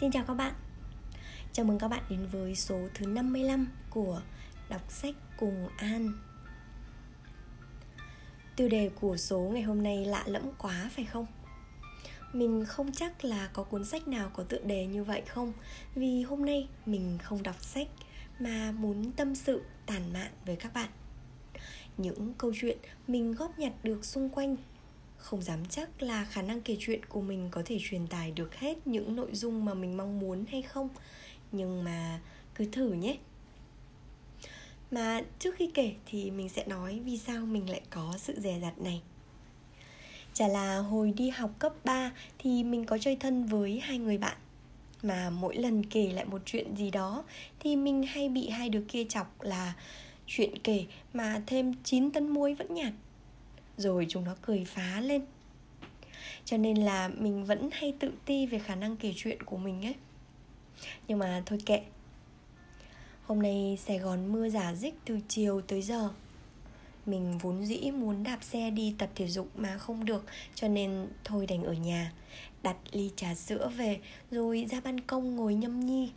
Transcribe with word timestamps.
Xin 0.00 0.10
chào 0.10 0.24
các 0.24 0.34
bạn. 0.34 0.54
Chào 1.52 1.66
mừng 1.66 1.78
các 1.78 1.88
bạn 1.88 2.02
đến 2.10 2.26
với 2.26 2.54
số 2.54 2.78
thứ 2.94 3.06
55 3.06 3.66
của 3.90 4.22
Đọc 4.68 4.92
sách 4.92 5.14
cùng 5.36 5.68
An. 5.76 6.12
Tiêu 8.56 8.68
đề 8.68 8.90
của 9.00 9.16
số 9.16 9.38
ngày 9.38 9.62
hôm 9.62 9.82
nay 9.82 10.04
lạ 10.04 10.22
lẫm 10.26 10.42
quá 10.58 10.90
phải 10.96 11.04
không? 11.04 11.26
Mình 12.32 12.64
không 12.64 12.92
chắc 12.92 13.24
là 13.24 13.50
có 13.52 13.62
cuốn 13.62 13.84
sách 13.84 14.08
nào 14.08 14.30
có 14.34 14.42
tựa 14.42 14.58
đề 14.64 14.86
như 14.86 15.04
vậy 15.04 15.22
không? 15.28 15.52
Vì 15.94 16.22
hôm 16.22 16.44
nay 16.44 16.68
mình 16.86 17.18
không 17.22 17.42
đọc 17.42 17.62
sách 17.62 17.88
Mà 18.38 18.72
muốn 18.72 19.12
tâm 19.12 19.34
sự, 19.34 19.62
tàn 19.86 20.12
mạn 20.12 20.32
với 20.46 20.56
các 20.56 20.74
bạn. 20.74 20.90
Những 21.96 22.34
câu 22.38 22.52
chuyện 22.60 22.78
mình 23.06 23.32
góp 23.32 23.58
nhặt 23.58 23.72
được 23.82 24.04
xung 24.04 24.28
quanh 24.28 24.56
không 25.20 25.42
dám 25.42 25.64
chắc 25.68 26.02
là 26.02 26.24
khả 26.24 26.42
năng 26.42 26.60
kể 26.60 26.76
chuyện 26.80 27.04
của 27.04 27.20
mình 27.20 27.48
có 27.50 27.62
thể 27.64 27.78
truyền 27.80 28.06
tải 28.06 28.30
được 28.30 28.54
hết 28.54 28.86
những 28.86 29.16
nội 29.16 29.30
dung 29.32 29.64
mà 29.64 29.74
mình 29.74 29.96
mong 29.96 30.18
muốn 30.18 30.44
hay 30.48 30.62
không. 30.62 30.88
Nhưng 31.52 31.84
mà 31.84 32.20
cứ 32.54 32.64
thử 32.72 32.92
nhé. 32.92 33.16
Mà 34.90 35.20
trước 35.38 35.54
khi 35.56 35.70
kể 35.74 35.92
thì 36.06 36.30
mình 36.30 36.48
sẽ 36.48 36.64
nói 36.66 37.00
vì 37.04 37.18
sao 37.18 37.46
mình 37.46 37.70
lại 37.70 37.80
có 37.90 38.14
sự 38.18 38.34
dè 38.40 38.58
dặt 38.62 38.78
này. 38.78 39.02
Chả 40.34 40.48
là 40.48 40.78
hồi 40.78 41.12
đi 41.16 41.28
học 41.30 41.50
cấp 41.58 41.72
3 41.84 42.12
thì 42.38 42.64
mình 42.64 42.84
có 42.84 42.98
chơi 42.98 43.16
thân 43.16 43.46
với 43.46 43.80
hai 43.80 43.98
người 43.98 44.18
bạn. 44.18 44.36
Mà 45.02 45.30
mỗi 45.30 45.56
lần 45.56 45.86
kể 45.86 46.12
lại 46.12 46.24
một 46.24 46.42
chuyện 46.44 46.76
gì 46.76 46.90
đó 46.90 47.24
thì 47.60 47.76
mình 47.76 48.02
hay 48.02 48.28
bị 48.28 48.48
hai 48.48 48.68
đứa 48.68 48.82
kia 48.88 49.04
chọc 49.04 49.42
là 49.42 49.74
chuyện 50.26 50.58
kể 50.58 50.86
mà 51.12 51.42
thêm 51.46 51.74
9 51.84 52.10
tấn 52.10 52.28
muối 52.28 52.54
vẫn 52.54 52.74
nhạt 52.74 52.92
rồi 53.80 54.06
chúng 54.08 54.24
nó 54.24 54.36
cười 54.42 54.64
phá 54.64 55.00
lên. 55.00 55.22
Cho 56.44 56.56
nên 56.56 56.76
là 56.76 57.08
mình 57.08 57.44
vẫn 57.44 57.68
hay 57.72 57.94
tự 57.98 58.12
ti 58.24 58.46
về 58.46 58.58
khả 58.58 58.74
năng 58.74 58.96
kể 58.96 59.12
chuyện 59.16 59.42
của 59.42 59.56
mình 59.56 59.86
ấy. 59.86 59.94
Nhưng 61.08 61.18
mà 61.18 61.42
thôi 61.46 61.58
kệ. 61.66 61.82
Hôm 63.22 63.42
nay 63.42 63.78
sài 63.86 63.98
gòn 63.98 64.32
mưa 64.32 64.48
giả 64.48 64.74
dích 64.74 64.94
từ 65.04 65.18
chiều 65.28 65.60
tới 65.60 65.82
giờ. 65.82 66.10
Mình 67.06 67.38
vốn 67.38 67.66
dĩ 67.66 67.90
muốn 67.90 68.22
đạp 68.22 68.38
xe 68.42 68.70
đi 68.70 68.94
tập 68.98 69.10
thể 69.14 69.28
dục 69.28 69.48
mà 69.56 69.78
không 69.78 70.04
được, 70.04 70.24
cho 70.54 70.68
nên 70.68 71.08
thôi 71.24 71.46
đành 71.46 71.64
ở 71.64 71.72
nhà, 71.72 72.12
đặt 72.62 72.76
ly 72.92 73.10
trà 73.16 73.34
sữa 73.34 73.70
về, 73.76 74.00
rồi 74.30 74.66
ra 74.70 74.80
ban 74.80 75.00
công 75.00 75.36
ngồi 75.36 75.54
nhâm 75.54 75.80
nhi. 75.80 76.12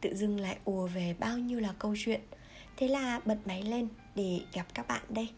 Tự 0.00 0.14
dưng 0.14 0.40
lại 0.40 0.58
ùa 0.64 0.86
về 0.86 1.14
bao 1.18 1.38
nhiêu 1.38 1.60
là 1.60 1.74
câu 1.78 1.94
chuyện. 1.98 2.20
Thế 2.76 2.88
là 2.88 3.20
bật 3.24 3.38
máy 3.44 3.62
lên 3.62 3.88
để 4.14 4.40
gặp 4.52 4.66
các 4.74 4.88
bạn 4.88 5.02
đây. 5.08 5.28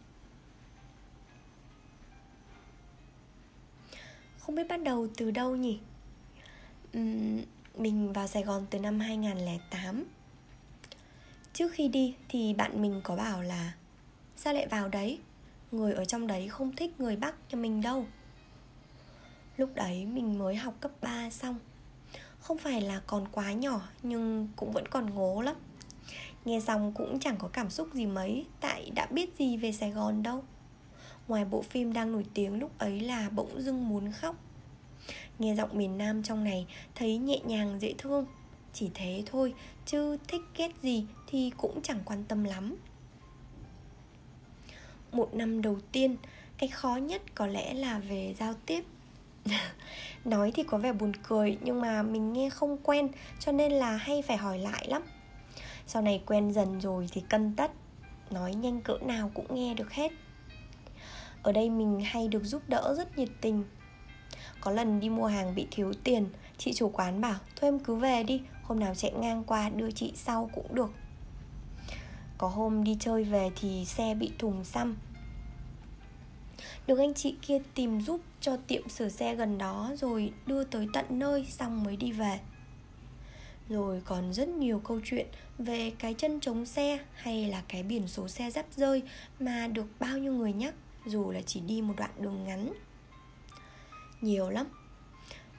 Không 4.46 4.54
biết 4.54 4.68
bắt 4.68 4.82
đầu 4.82 5.06
từ 5.16 5.30
đâu 5.30 5.56
nhỉ? 5.56 5.78
Uhm, 6.98 7.40
Mình 7.74 8.12
vào 8.12 8.26
Sài 8.26 8.42
Gòn 8.42 8.66
từ 8.70 8.78
năm 8.78 9.00
2008 9.00 10.04
Trước 11.52 11.72
khi 11.72 11.88
đi 11.88 12.14
thì 12.28 12.54
bạn 12.54 12.82
mình 12.82 13.00
có 13.04 13.16
bảo 13.16 13.42
là 13.42 13.72
Sao 14.36 14.54
lại 14.54 14.66
vào 14.66 14.88
đấy? 14.88 15.18
Người 15.72 15.92
ở 15.92 16.04
trong 16.04 16.26
đấy 16.26 16.48
không 16.48 16.76
thích 16.76 17.00
người 17.00 17.16
Bắc 17.16 17.34
cho 17.48 17.58
mình 17.58 17.80
đâu. 17.80 18.06
Lúc 19.56 19.70
đấy 19.74 20.06
mình 20.06 20.38
mới 20.38 20.56
học 20.56 20.74
cấp 20.80 20.90
3 21.00 21.30
xong. 21.30 21.58
Không 22.40 22.58
phải 22.58 22.80
là 22.80 23.00
còn 23.06 23.28
quá 23.32 23.52
nhỏ 23.52 23.80
Nhưng 24.02 24.48
cũng 24.56 24.72
vẫn 24.72 24.88
còn 24.88 25.14
ngố 25.14 25.40
lắm. 25.40 25.56
Nghe 26.44 26.60
xong 26.60 26.92
cũng 26.94 27.20
chẳng 27.20 27.36
có 27.38 27.48
cảm 27.48 27.70
xúc 27.70 27.88
gì 27.94 28.06
mấy 28.06 28.46
Tại 28.60 28.90
đã 28.94 29.06
biết 29.10 29.38
gì 29.38 29.56
về 29.56 29.72
Sài 29.72 29.90
Gòn 29.90 30.22
đâu. 30.22 30.44
Ngoài 31.28 31.44
bộ 31.44 31.62
phim 31.62 31.92
đang 31.92 32.12
nổi 32.12 32.24
tiếng 32.34 32.58
lúc 32.58 32.78
ấy 32.78 33.00
là 33.00 33.28
bỗng 33.30 33.62
dưng 33.62 33.88
muốn 33.88 34.12
khóc. 34.12 34.36
Nghe 35.38 35.54
giọng 35.54 35.78
miền 35.78 35.98
Nam 35.98 36.22
trong 36.22 36.44
này, 36.44 36.66
thấy 36.94 37.18
nhẹ 37.18 37.40
nhàng, 37.44 37.80
dễ 37.80 37.94
thương. 37.98 38.26
Chỉ 38.72 38.90
thế 38.94 39.22
thôi, 39.26 39.54
chứ 39.86 40.16
thích 40.28 40.42
ghét 40.56 40.70
gì 40.82 41.06
thì 41.26 41.50
cũng 41.56 41.82
chẳng 41.82 42.00
quan 42.04 42.24
tâm 42.28 42.44
lắm. 42.44 42.76
Một 45.12 45.34
năm 45.34 45.62
đầu 45.62 45.78
tiên, 45.92 46.16
cái 46.58 46.68
khó 46.68 46.96
nhất 46.96 47.22
có 47.34 47.46
lẽ 47.46 47.74
là 47.74 47.98
về 47.98 48.34
giao 48.38 48.54
tiếp. 48.66 48.84
Nói 50.24 50.52
thì 50.54 50.62
có 50.62 50.78
vẻ 50.78 50.92
buồn 50.92 51.12
cười, 51.28 51.58
nhưng 51.60 51.80
mà 51.80 52.02
mình 52.02 52.32
nghe 52.32 52.50
không 52.50 52.78
quen, 52.82 53.08
cho 53.40 53.52
nên 53.52 53.72
là 53.72 53.96
hay 53.96 54.22
phải 54.22 54.36
hỏi 54.36 54.58
lại 54.58 54.86
lắm. 54.88 55.02
Sau 55.86 56.02
này 56.02 56.22
quen 56.26 56.52
dần 56.52 56.80
rồi 56.80 57.06
thì 57.12 57.22
cân 57.28 57.56
tất. 57.56 57.70
Nói 58.30 58.54
nhanh 58.54 58.80
cỡ 58.80 58.98
nào 59.02 59.30
cũng 59.34 59.54
nghe 59.54 59.74
được 59.74 59.92
hết 59.92 60.12
ở 61.46 61.52
đây 61.52 61.70
mình 61.70 62.00
hay 62.04 62.28
được 62.28 62.44
giúp 62.44 62.62
đỡ 62.68 62.94
rất 62.96 63.18
nhiệt 63.18 63.28
tình. 63.40 63.64
Có 64.60 64.70
lần 64.70 65.00
đi 65.00 65.08
mua 65.08 65.26
hàng 65.26 65.54
bị 65.54 65.66
thiếu 65.70 65.92
tiền, 66.04 66.26
chị 66.58 66.72
chủ 66.72 66.88
quán 66.88 67.20
bảo, 67.20 67.38
thôi 67.56 67.68
em 67.68 67.78
cứ 67.78 67.94
về 67.94 68.22
đi, 68.22 68.42
hôm 68.62 68.80
nào 68.80 68.94
chạy 68.94 69.12
ngang 69.12 69.44
qua 69.44 69.68
đưa 69.68 69.90
chị 69.90 70.12
sau 70.14 70.50
cũng 70.54 70.74
được. 70.74 70.90
Có 72.38 72.48
hôm 72.48 72.84
đi 72.84 72.96
chơi 73.00 73.24
về 73.24 73.50
thì 73.60 73.84
xe 73.84 74.14
bị 74.14 74.32
thùng 74.38 74.64
xăm. 74.64 74.96
Được 76.86 76.98
anh 76.98 77.14
chị 77.14 77.34
kia 77.42 77.58
tìm 77.74 78.00
giúp 78.00 78.20
cho 78.40 78.56
tiệm 78.56 78.88
sửa 78.88 79.08
xe 79.08 79.34
gần 79.34 79.58
đó 79.58 79.92
rồi 79.96 80.32
đưa 80.46 80.64
tới 80.64 80.88
tận 80.92 81.04
nơi 81.08 81.46
xong 81.50 81.84
mới 81.84 81.96
đi 81.96 82.12
về. 82.12 82.40
Rồi 83.68 84.02
còn 84.04 84.32
rất 84.32 84.48
nhiều 84.48 84.80
câu 84.84 85.00
chuyện 85.04 85.26
về 85.58 85.92
cái 85.98 86.14
chân 86.14 86.40
chống 86.40 86.66
xe 86.66 86.98
hay 87.14 87.48
là 87.48 87.62
cái 87.68 87.82
biển 87.82 88.08
số 88.08 88.28
xe 88.28 88.50
dắp 88.50 88.66
rơi 88.76 89.02
mà 89.40 89.68
được 89.68 89.86
bao 90.00 90.18
nhiêu 90.18 90.32
người 90.32 90.52
nhắc 90.52 90.74
dù 91.06 91.30
là 91.30 91.42
chỉ 91.46 91.60
đi 91.60 91.82
một 91.82 91.94
đoạn 91.96 92.10
đường 92.20 92.44
ngắn. 92.44 92.72
Nhiều 94.20 94.50
lắm. 94.50 94.66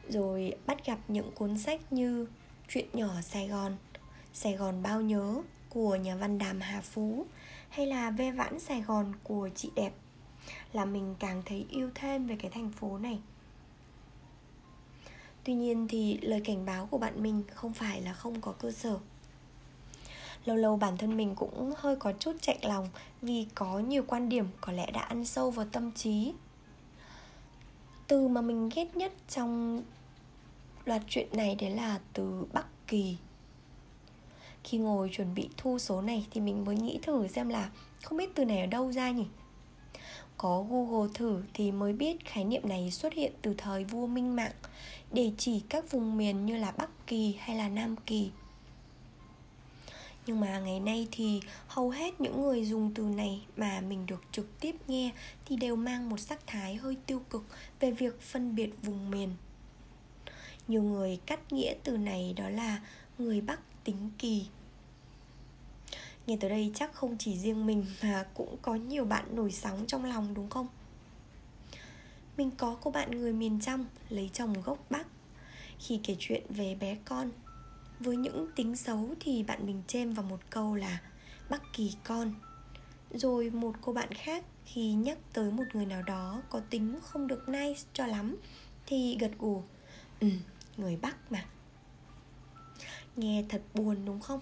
Rồi 0.09 0.53
bắt 0.65 0.85
gặp 0.85 0.99
những 1.07 1.31
cuốn 1.31 1.57
sách 1.57 1.93
như 1.93 2.27
chuyện 2.67 2.87
nhỏ 2.93 3.21
sài 3.21 3.47
gòn 3.47 3.77
sài 4.33 4.53
gòn 4.53 4.83
bao 4.83 5.01
nhớ 5.01 5.41
của 5.69 5.95
nhà 5.95 6.15
văn 6.15 6.37
đàm 6.37 6.61
hà 6.61 6.81
phú, 6.81 7.25
hay 7.69 7.87
là 7.87 8.11
ve 8.11 8.31
vãn 8.31 8.59
sài 8.59 8.81
gòn 8.81 9.13
của 9.23 9.49
chị 9.55 9.71
đẹp, 9.75 9.93
là 10.73 10.85
mình 10.85 11.15
càng 11.19 11.41
thấy 11.45 11.65
yêu 11.69 11.89
thêm 11.95 12.27
về 12.27 12.35
cái 12.39 12.51
thành 12.51 12.71
phố 12.71 12.97
này. 12.97 13.19
Tuy 15.43 15.53
nhiên 15.53 15.87
thì 15.87 16.19
lời 16.21 16.41
cảnh 16.45 16.65
báo 16.65 16.85
của 16.85 16.97
bạn 16.97 17.23
mình 17.23 17.43
không 17.53 17.73
phải 17.73 18.01
là 18.01 18.13
không 18.13 18.41
có 18.41 18.51
cơ 18.51 18.71
sở 18.71 18.99
lâu 20.47 20.55
lâu 20.55 20.77
bản 20.77 20.97
thân 20.97 21.17
mình 21.17 21.35
cũng 21.35 21.73
hơi 21.77 21.95
có 21.95 22.13
chút 22.19 22.35
chạy 22.41 22.59
lòng 22.61 22.89
vì 23.21 23.45
có 23.55 23.79
nhiều 23.79 24.03
quan 24.07 24.29
điểm 24.29 24.47
có 24.61 24.73
lẽ 24.73 24.91
đã 24.91 25.01
ăn 25.01 25.25
sâu 25.25 25.51
vào 25.51 25.65
tâm 25.71 25.91
trí. 25.91 26.33
Từ 28.07 28.27
mà 28.27 28.41
mình 28.41 28.69
ghét 28.75 28.95
nhất 28.95 29.13
trong 29.29 29.83
loạt 30.85 31.01
chuyện 31.07 31.27
này 31.31 31.55
đấy 31.55 31.69
là 31.69 31.99
từ 32.13 32.45
Bắc 32.53 32.65
Kỳ. 32.87 33.17
Khi 34.63 34.77
ngồi 34.77 35.09
chuẩn 35.13 35.35
bị 35.35 35.49
thu 35.57 35.79
số 35.79 36.01
này 36.01 36.27
thì 36.31 36.41
mình 36.41 36.65
mới 36.65 36.75
nghĩ 36.75 36.99
thử 37.01 37.27
xem 37.27 37.49
là 37.49 37.69
không 38.03 38.17
biết 38.17 38.35
từ 38.35 38.45
này 38.45 38.61
ở 38.61 38.65
đâu 38.65 38.91
ra 38.91 39.11
nhỉ? 39.11 39.25
Có 40.37 40.65
Google 40.69 41.09
thử 41.13 41.43
thì 41.53 41.71
mới 41.71 41.93
biết 41.93 42.25
khái 42.25 42.43
niệm 42.43 42.69
này 42.69 42.91
xuất 42.91 43.13
hiện 43.13 43.31
từ 43.41 43.53
thời 43.57 43.83
vua 43.83 44.07
Minh 44.07 44.35
Mạng, 44.35 44.51
Để 45.11 45.31
chỉ 45.37 45.63
các 45.69 45.91
vùng 45.91 46.17
miền 46.17 46.45
như 46.45 46.57
là 46.57 46.71
Bắc 46.77 47.07
Kỳ 47.07 47.35
hay 47.39 47.57
là 47.57 47.69
Nam 47.69 47.95
Kỳ 48.05 48.31
nhưng 50.27 50.39
mà 50.39 50.59
ngày 50.59 50.79
nay 50.79 51.07
thì 51.11 51.41
hầu 51.67 51.89
hết 51.89 52.21
những 52.21 52.41
người 52.41 52.65
dùng 52.65 52.91
từ 52.93 53.03
này 53.03 53.45
mà 53.57 53.81
mình 53.81 54.05
được 54.05 54.23
trực 54.31 54.59
tiếp 54.59 54.75
nghe 54.87 55.11
thì 55.45 55.55
đều 55.55 55.75
mang 55.75 56.09
một 56.09 56.17
sắc 56.17 56.39
thái 56.47 56.75
hơi 56.75 56.97
tiêu 57.05 57.21
cực 57.29 57.45
về 57.79 57.91
việc 57.91 58.21
phân 58.21 58.55
biệt 58.55 58.69
vùng 58.83 59.11
miền. 59.11 59.35
Nhiều 60.67 60.83
người 60.83 61.19
cắt 61.25 61.53
nghĩa 61.53 61.73
từ 61.83 61.97
này 61.97 62.33
đó 62.37 62.49
là 62.49 62.81
người 63.17 63.41
bắc 63.41 63.83
tính 63.83 64.11
kỳ. 64.17 64.45
Nghe 66.27 66.37
tới 66.39 66.49
đây 66.49 66.71
chắc 66.75 66.93
không 66.93 67.15
chỉ 67.19 67.37
riêng 67.37 67.65
mình 67.65 67.85
mà 68.03 68.25
cũng 68.33 68.57
có 68.61 68.75
nhiều 68.75 69.05
bạn 69.05 69.35
nổi 69.35 69.51
sóng 69.51 69.83
trong 69.87 70.05
lòng 70.05 70.33
đúng 70.33 70.49
không? 70.49 70.67
Mình 72.37 72.51
có 72.57 72.77
cô 72.81 72.91
bạn 72.91 73.11
người 73.11 73.33
miền 73.33 73.59
trong 73.59 73.85
lấy 74.09 74.29
chồng 74.33 74.53
gốc 74.63 74.85
bắc. 74.89 75.07
Khi 75.79 75.99
kể 76.03 76.15
chuyện 76.19 76.43
về 76.49 76.75
bé 76.75 76.97
con 77.05 77.31
với 77.99 78.17
những 78.17 78.47
tính 78.55 78.75
xấu 78.75 79.09
thì 79.19 79.43
bạn 79.43 79.65
mình 79.65 79.81
chêm 79.87 80.13
vào 80.13 80.25
một 80.25 80.39
câu 80.49 80.75
là 80.75 81.01
Bắc 81.49 81.61
Kỳ 81.73 81.93
con. 82.03 82.33
Rồi 83.11 83.49
một 83.49 83.75
cô 83.81 83.93
bạn 83.93 84.13
khác 84.13 84.45
khi 84.65 84.93
nhắc 84.93 85.17
tới 85.33 85.51
một 85.51 85.63
người 85.73 85.85
nào 85.85 86.01
đó 86.01 86.41
có 86.49 86.59
tính 86.69 86.99
không 87.01 87.27
được 87.27 87.49
nice 87.49 87.81
cho 87.93 88.05
lắm 88.05 88.35
Thì 88.85 89.17
gật 89.19 89.31
gù 89.39 89.63
Ừ, 90.19 90.27
người 90.77 90.97
Bắc 91.01 91.31
mà. 91.31 91.45
Nghe 93.15 93.45
thật 93.49 93.61
buồn 93.73 94.05
đúng 94.05 94.19
không? 94.19 94.41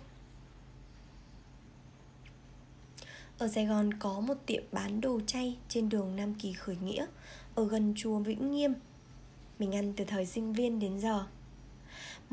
Ở 3.38 3.48
Sài 3.48 3.66
Gòn 3.66 3.94
có 3.94 4.20
một 4.20 4.36
tiệm 4.46 4.64
bán 4.72 5.02
đồ 5.02 5.20
chay 5.28 5.58
trên 5.70 5.90
đường 5.90 6.16
Nam 6.16 6.34
Kỳ 6.34 6.54
Khởi 6.54 6.76
Nghĩa 6.76 7.06
Ở 7.56 7.68
gần 7.68 7.94
chùa 7.98 8.20
Vĩnh 8.20 8.52
Nghiêm. 8.52 8.74
Mình 9.60 9.76
ăn 9.76 9.94
từ 9.98 10.06
thời 10.06 10.26
sinh 10.26 10.54
viên 10.54 10.80
đến 10.80 11.00
giờ. 11.00 11.26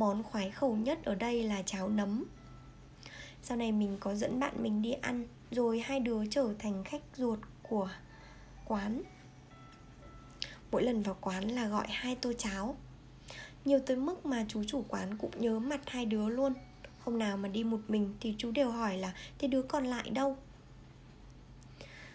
Món 0.02 0.22
khoái 0.22 0.50
khẩu 0.50 0.76
nhất 0.76 1.04
ở 1.04 1.14
đây 1.14 1.42
là 1.42 1.62
cháo 1.62 1.88
nấm. 1.88 2.24
Sau 3.42 3.56
này 3.56 3.72
mình 3.72 3.96
có 4.00 4.14
dẫn 4.14 4.40
bạn 4.40 4.62
mình 4.62 4.82
đi 4.82 4.92
ăn, 4.92 5.26
Rồi 5.50 5.80
hai 5.80 6.00
đứa 6.00 6.26
trở 6.30 6.54
thành 6.58 6.84
khách 6.84 7.02
ruột 7.16 7.38
của 7.62 7.88
quán. 8.64 9.02
Mỗi 10.70 10.82
lần 10.82 11.02
vào 11.02 11.16
quán 11.20 11.48
là 11.48 11.68
gọi 11.68 11.86
hai 11.90 12.16
tô 12.16 12.32
cháo. 12.38 12.76
Nhiều 13.64 13.78
tới 13.86 13.96
mức 13.96 14.26
mà 14.26 14.44
chú 14.48 14.64
chủ 14.64 14.84
quán 14.88 15.18
cũng 15.18 15.30
nhớ 15.40 15.58
mặt 15.58 15.80
hai 15.86 16.06
đứa 16.06 16.28
luôn. 16.28 16.52
Hôm 16.98 17.18
nào 17.18 17.36
mà 17.36 17.48
đi 17.48 17.64
một 17.64 17.80
mình 17.88 18.14
thì 18.20 18.34
chú 18.38 18.50
đều 18.50 18.70
hỏi 18.70 18.98
là 18.98 19.12
Thế 19.38 19.48
đứa 19.48 19.62
còn 19.62 19.86
lại 19.86 20.10
đâu? 20.10 20.36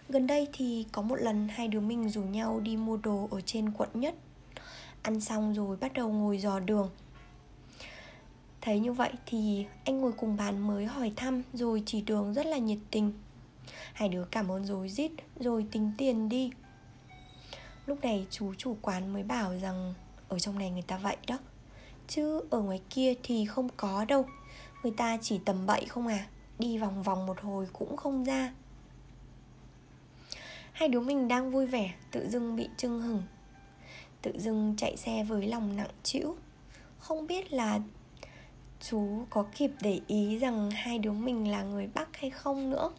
Gần 0.08 0.26
đây 0.26 0.48
thì 0.52 0.86
có 0.92 1.02
một 1.02 1.16
lần 1.16 1.48
hai 1.48 1.68
đứa 1.68 1.80
mình 1.80 2.08
rủ 2.08 2.22
nhau 2.22 2.60
đi 2.60 2.76
mua 2.76 2.96
đồ 2.96 3.28
ở 3.30 3.40
trên 3.40 3.70
quận 3.70 3.88
nhất. 3.94 4.14
Ăn 5.02 5.20
xong 5.20 5.54
rồi 5.54 5.76
bắt 5.76 5.92
đầu 5.92 6.08
ngồi 6.08 6.38
dò 6.38 6.60
đường. 6.60 6.90
Thấy 8.68 8.80
như 8.80 8.92
vậy 8.92 9.12
thì 9.26 9.66
anh 9.84 10.00
ngồi 10.00 10.12
cùng 10.12 10.36
bàn 10.36 10.66
mới 10.66 10.86
hỏi 10.86 11.12
thăm 11.16 11.42
rồi 11.52 11.82
chỉ 11.86 12.00
đường 12.00 12.34
rất 12.34 12.46
là 12.46 12.58
nhiệt 12.58 12.78
tình. 12.90 13.12
Hai 13.92 14.08
đứa 14.08 14.24
cảm 14.30 14.50
ơn 14.50 14.64
rồi 14.64 14.88
rít 14.88 15.10
rồi 15.40 15.66
tính 15.72 15.92
tiền 15.98 16.28
đi. 16.28 16.50
Lúc 17.86 18.00
này 18.02 18.26
chú 18.30 18.54
chủ 18.54 18.76
quán 18.82 19.12
mới 19.12 19.22
bảo 19.22 19.58
rằng 19.58 19.94
ở 20.28 20.38
trong 20.38 20.58
này 20.58 20.70
người 20.70 20.82
ta 20.82 20.98
vậy 20.98 21.16
đó, 21.26 21.38
Chứ 22.08 22.40
ở 22.50 22.60
ngoài 22.60 22.80
kia 22.90 23.14
thì 23.22 23.46
không 23.46 23.68
có 23.76 24.04
đâu. 24.04 24.24
Người 24.82 24.92
ta 24.96 25.18
chỉ 25.22 25.40
tầm 25.44 25.66
bậy 25.66 25.84
không 25.84 26.06
à 26.06 26.26
Đi 26.58 26.78
vòng 26.78 27.02
vòng 27.02 27.26
một 27.26 27.40
hồi 27.40 27.66
cũng 27.72 27.96
không 27.96 28.24
ra. 28.24 28.54
Hai 30.72 30.88
đứa 30.88 31.00
mình 31.00 31.28
đang 31.28 31.50
vui 31.50 31.66
vẻ, 31.66 31.94
Tự 32.10 32.28
dưng 32.28 32.56
bị 32.56 32.68
trưng 32.76 33.02
hừng 33.02 33.22
Tự 34.22 34.32
dưng 34.38 34.74
chạy 34.76 34.96
xe 34.96 35.24
với 35.24 35.46
lòng 35.46 35.76
nặng 35.76 35.90
chịu 36.02 36.36
Không 36.98 37.26
biết 37.26 37.52
là 37.52 37.80
chú 38.80 39.26
có 39.30 39.46
kịp 39.56 39.70
để 39.80 40.00
ý 40.06 40.38
rằng 40.38 40.70
hai 40.70 40.98
đứa 40.98 41.12
mình 41.12 41.50
là 41.50 41.62
người 41.62 41.88
Bắc 41.94 42.16
hay 42.16 42.30
không 42.30 42.70
nữa. 42.70 42.90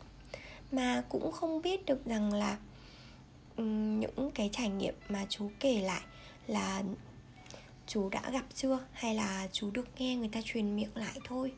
Mà 0.72 1.04
cũng 1.10 1.32
không 1.32 1.62
biết 1.62 1.86
được 1.86 2.06
rằng 2.06 2.34
là 2.34 2.58
những 4.00 4.32
cái 4.36 4.50
trải 4.54 4.70
nghiệm 4.70 4.94
mà 5.10 5.26
chú 5.30 5.52
kể 5.60 5.82
lại 5.82 6.02
là 6.48 6.84
chú 7.88 8.10
đã 8.10 8.30
gặp 8.32 8.46
chưa? 8.54 8.80
Hay 8.92 9.16
là 9.16 9.48
chú 9.52 9.72
được 9.72 9.88
nghe 9.98 10.16
người 10.16 10.30
ta 10.30 10.42
truyền 10.46 10.76
miệng 10.76 10.96
lại 10.96 11.20
thôi? 11.24 11.54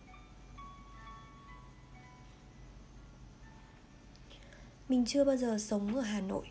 Mình 4.90 5.06
chưa 5.06 5.24
bao 5.24 5.38
giờ 5.38 5.58
sống 5.60 5.96
ở 5.96 6.02
hà 6.02 6.22
nội. 6.22 6.46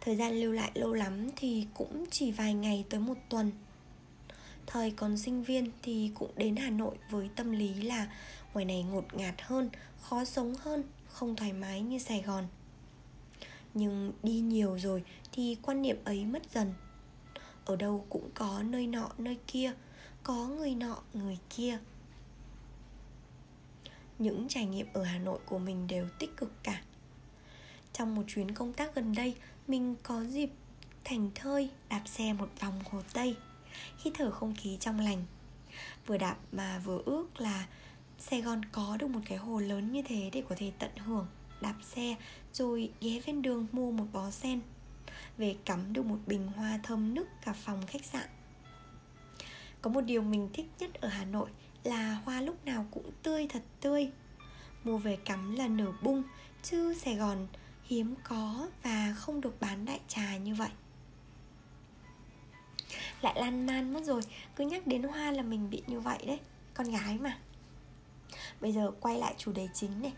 Thời 0.00 0.16
gian 0.16 0.32
lưu 0.32 0.52
lại 0.52 0.70
lâu 0.74 0.92
lắm 0.92 1.28
thì 1.36 1.66
cũng 1.74 2.04
chỉ 2.10 2.32
vài 2.32 2.54
ngày 2.54 2.84
tới 2.90 3.00
một 3.00 3.14
tuần 3.28 3.52
thời 4.66 4.90
còn 4.90 5.16
sinh 5.16 5.42
viên 5.42 5.70
thì 5.82 6.10
cũng 6.14 6.30
đến 6.36 6.56
hà 6.56 6.70
nội 6.70 6.96
với 7.10 7.30
tâm 7.36 7.52
lý 7.52 7.74
là 7.74 8.08
ngoài 8.52 8.64
này 8.64 8.82
ngột 8.82 9.14
ngạt 9.14 9.34
hơn, 9.42 9.70
khó 10.00 10.24
sống 10.24 10.54
hơn, 10.54 10.82
không 11.08 11.36
thoải 11.36 11.52
mái 11.52 11.80
như 11.80 11.98
sài 11.98 12.22
gòn. 12.22 12.46
Nhưng 13.74 14.12
đi 14.22 14.40
nhiều 14.40 14.78
rồi 14.78 15.04
thì 15.32 15.56
quan 15.62 15.82
niệm 15.82 15.96
ấy 16.04 16.24
mất 16.24 16.42
dần. 16.54 16.74
Ở 17.64 17.76
đâu 17.76 18.06
cũng 18.08 18.30
có 18.34 18.62
nơi 18.62 18.86
nọ, 18.86 19.10
nơi 19.18 19.38
kia, 19.46 19.72
có 20.22 20.48
người 20.48 20.74
nọ, 20.74 21.02
người 21.14 21.38
kia. 21.56 21.78
Những 24.18 24.48
trải 24.48 24.66
nghiệm 24.66 24.86
ở 24.92 25.02
hà 25.02 25.18
nội 25.18 25.38
của 25.46 25.58
mình 25.58 25.86
đều 25.86 26.06
tích 26.18 26.36
cực 26.36 26.52
cả. 26.62 26.82
Trong 27.92 28.14
một 28.14 28.22
chuyến 28.26 28.54
công 28.54 28.72
tác 28.72 28.94
gần 28.94 29.14
đây, 29.14 29.34
mình 29.68 29.94
có 30.02 30.24
dịp 30.24 30.50
thành 31.04 31.30
thơi, 31.34 31.70
đạp 31.88 32.02
xe 32.06 32.32
một 32.32 32.48
vòng 32.60 32.80
hồ 32.90 33.02
tây 33.12 33.36
khi 33.98 34.10
thở 34.14 34.30
không 34.30 34.54
khí 34.54 34.76
trong 34.80 35.00
lành. 35.00 35.24
Vừa 36.06 36.18
đạp 36.18 36.36
mà 36.52 36.78
vừa 36.84 37.02
ước 37.04 37.40
là 37.40 37.66
sài 38.18 38.42
gòn 38.42 38.64
có 38.72 38.96
được 38.96 39.06
một 39.06 39.20
cái 39.24 39.38
hồ 39.38 39.60
lớn 39.60 39.92
như 39.92 40.02
thế 40.02 40.30
để 40.32 40.42
có 40.48 40.54
thể 40.58 40.72
tận 40.78 40.90
hưởng, 40.96 41.26
đạp 41.60 41.74
xe, 41.82 42.16
rồi 42.52 42.92
ghé 43.00 43.20
ven 43.26 43.42
đường 43.42 43.66
mua 43.72 43.90
một 43.90 44.06
bó 44.12 44.30
sen, 44.30 44.60
về 45.38 45.56
cắm 45.64 45.92
được 45.92 46.06
một 46.06 46.18
bình 46.26 46.46
hoa 46.46 46.80
thơm 46.82 47.14
nức 47.14 47.28
cả 47.44 47.52
phòng 47.52 47.86
khách 47.86 48.04
sạn. 48.04 48.26
Có 49.82 49.90
một 49.90 50.00
điều 50.00 50.22
mình 50.22 50.48
thích 50.52 50.66
nhất 50.78 50.94
ở 50.94 51.08
hà 51.08 51.24
nội 51.24 51.50
là 51.84 52.20
hoa 52.24 52.40
lúc 52.40 52.64
nào 52.64 52.86
cũng 52.90 53.10
tươi 53.22 53.46
thật 53.48 53.62
tươi. 53.80 54.10
Mua 54.84 54.98
về 54.98 55.16
cắm 55.16 55.56
là 55.56 55.68
nở 55.68 55.92
bung, 56.02 56.22
chứ 56.62 56.94
sài 56.94 57.16
gòn 57.16 57.46
hiếm 57.84 58.14
có 58.24 58.68
và 58.82 59.14
không 59.18 59.40
được 59.40 59.60
bán 59.60 59.84
đại 59.84 60.00
trà 60.08 60.36
như 60.36 60.54
vậy 60.54 60.70
lại 63.26 63.40
lan 63.40 63.66
man 63.66 63.92
mất 63.92 64.04
rồi. 64.04 64.22
Cứ 64.56 64.64
nhắc 64.64 64.86
đến 64.86 65.02
hoa 65.02 65.30
là 65.30 65.42
mình 65.42 65.70
bị 65.70 65.82
như 65.86 66.00
vậy 66.00 66.18
đấy. 66.26 66.40
Con 66.74 66.90
gái 66.90 67.18
mà. 67.18 67.38
Bây 68.60 68.72
giờ 68.72 68.90
quay 69.00 69.18
lại 69.18 69.34
chủ 69.38 69.52
đề 69.52 69.68
chính 69.74 70.02
này. 70.02 70.12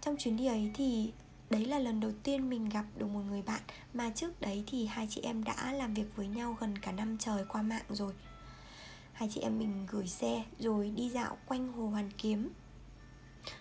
Trong 0.00 0.16
chuyến 0.18 0.36
đi 0.36 0.46
ấy 0.46 0.70
thì 0.74 1.12
đấy 1.50 1.64
là 1.64 1.78
lần 1.78 2.00
đầu 2.00 2.12
tiên 2.22 2.50
mình 2.50 2.68
gặp 2.68 2.84
được 2.96 3.06
một 3.06 3.20
người 3.20 3.42
bạn 3.42 3.60
mà 3.94 4.10
trước 4.10 4.40
đấy 4.40 4.64
thì 4.66 4.86
hai 4.86 5.06
chị 5.10 5.20
em 5.20 5.44
đã 5.44 5.72
làm 5.72 5.94
việc 5.94 6.16
với 6.16 6.26
nhau 6.26 6.56
gần 6.60 6.78
cả 6.78 6.92
năm 6.92 7.18
trời 7.18 7.44
qua 7.48 7.62
mạng 7.62 7.84
rồi. 7.88 8.12
Hai 9.12 9.28
chị 9.32 9.40
em 9.40 9.58
mình 9.58 9.86
gửi 9.90 10.06
xe 10.06 10.44
rồi 10.58 10.90
đi 10.90 11.10
dạo 11.10 11.38
quanh 11.46 11.72
hồ 11.72 11.88
hoàn 11.88 12.10
kiếm. 12.10 12.50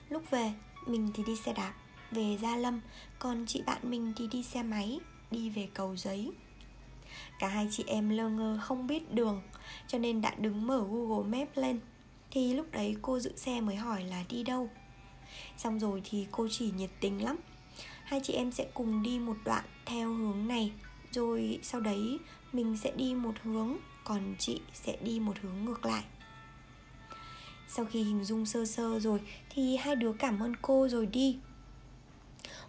Lúc 0.10 0.32
về, 0.32 0.54
mình 0.88 1.12
thì 1.16 1.24
đi 1.28 1.36
xe 1.36 1.54
đạp, 1.54 1.74
về 2.12 2.38
gia 2.42 2.56
lâm, 2.56 2.82
còn 3.20 3.46
chị 3.48 3.62
bạn 3.66 3.82
mình 3.84 4.14
thì 4.18 4.28
đi 4.28 4.44
xe 4.44 4.64
máy, 4.64 5.00
đi 5.32 5.50
về 5.50 5.70
cầu 5.74 5.96
giấy 5.96 6.32
cả 7.40 7.48
hai 7.48 7.68
chị 7.72 7.84
em 7.88 8.10
lơ 8.10 8.30
ngơ 8.30 8.60
không 8.62 8.88
biết 8.88 9.14
đường 9.14 9.42
cho 9.88 9.98
nên 9.98 10.22
đã 10.22 10.36
đứng 10.38 10.68
mở 10.68 10.86
google 10.90 11.40
maps 11.40 11.58
lên. 11.58 11.80
Thì 12.32 12.54
lúc 12.54 12.72
đấy 12.72 12.96
cô 13.02 13.20
giữ 13.20 13.36
xe 13.36 13.62
mới 13.62 13.76
hỏi 13.76 14.04
là 14.04 14.24
đi 14.30 14.44
đâu. 14.44 14.70
Xong 15.58 15.80
rồi 15.80 16.02
thì 16.10 16.28
cô 16.32 16.48
chỉ 16.52 16.72
nhiệt 16.78 16.90
tình 17.00 17.24
lắm. 17.24 17.38
Hai 18.04 18.22
chị 18.24 18.34
em 18.34 18.52
sẽ 18.52 18.68
cùng 18.74 19.04
đi 19.04 19.20
một 19.20 19.38
đoạn 19.46 19.64
theo 19.86 20.14
hướng 20.14 20.48
này 20.48 20.72
Rồi 21.12 21.60
sau 21.64 21.82
đấy 21.82 22.20
mình 22.54 22.78
sẽ 22.78 22.92
đi 22.96 23.14
một 23.14 23.34
hướng 23.44 23.78
Còn 24.04 24.36
chị 24.40 24.62
sẽ 24.74 24.98
đi 25.02 25.20
một 25.20 25.38
hướng 25.42 25.66
ngược 25.66 25.86
lại. 25.86 26.04
Sau 27.68 27.86
khi 27.86 28.04
hình 28.04 28.24
dung 28.24 28.46
sơ 28.46 28.66
sơ 28.66 29.00
rồi 29.00 29.20
Thì 29.50 29.78
hai 29.78 29.96
đứa 29.96 30.14
cảm 30.14 30.40
ơn 30.40 30.54
cô 30.62 30.88
rồi 30.88 31.06
đi. 31.06 31.38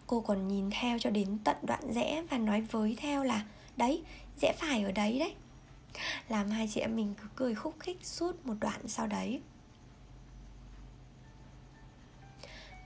Cô 0.06 0.20
còn 0.20 0.48
nhìn 0.48 0.70
theo 0.70 0.98
cho 0.98 1.10
đến 1.10 1.38
tận 1.44 1.56
đoạn 1.62 1.92
rẽ 1.92 2.22
Và 2.30 2.38
nói 2.38 2.60
với 2.60 2.96
theo 2.98 3.24
là 3.24 3.44
Đấy, 3.76 4.02
sẽ 4.40 4.52
phải 4.52 4.82
ở 4.82 4.92
đấy 4.92 5.18
đấy. 5.18 5.34
Làm 6.28 6.50
hai 6.50 6.68
chị 6.74 6.80
em 6.80 6.96
mình 6.96 7.14
cứ 7.22 7.28
cười 7.36 7.54
khúc 7.54 7.74
khích 7.80 7.98
suốt 8.02 8.46
một 8.46 8.54
đoạn 8.60 8.88
sau 8.88 9.06
đấy. 9.06 9.40